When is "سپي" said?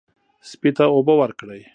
0.49-0.69